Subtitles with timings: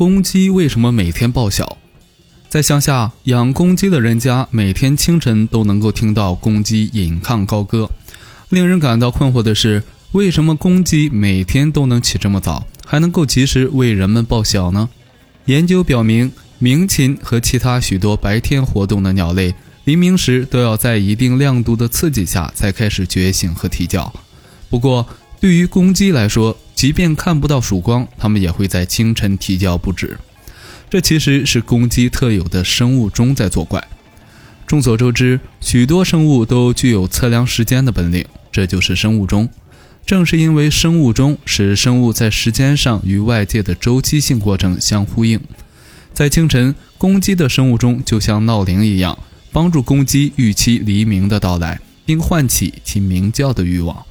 [0.00, 1.76] 公鸡为什么每天报晓？
[2.48, 7.90] 在乡下养公鸡的人家，每天清晨都能够听到公鸡引吭高歌。
[8.48, 9.82] 令人感到困惑的是，
[10.12, 14.88] 为什么公鸡每天都能起这么早，还能够及时为人们报晓呢？
[15.44, 19.54] 研究表明，鸣禽和其他许多白天活动的鸟类，
[19.84, 24.10] 黎明时都要在一定亮度的刺激下才开始觉醒和啼叫。
[24.70, 25.06] 不过，
[25.38, 30.18] 对于公鸡来说，即便看不到曙光，它们也会在清晨啼叫不止。
[30.88, 33.86] 这其实是公鸡特有的生物钟在作怪。
[34.66, 39.46] 众所周知，许多生物都具有测量时间的本领，这就是生物钟。
[40.06, 45.38] 正是因为生物钟使生物在时间上与外界的周期性过程相呼应，
[46.14, 49.18] 在清晨，公鸡的生物钟就像闹铃一样，
[49.52, 54.06] 帮助公鸡预期黎明的到来，并唤起其鸣叫的欲望。